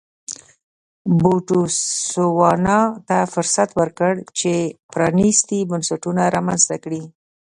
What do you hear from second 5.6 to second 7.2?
بنسټونه رامنځته کړي.